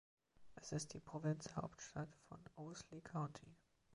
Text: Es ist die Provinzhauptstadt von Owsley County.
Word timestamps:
Es 0.55 0.71
ist 0.71 0.95
die 0.95 0.99
Provinzhauptstadt 0.99 2.09
von 2.27 2.39
Owsley 2.55 3.01
County. 3.01 3.55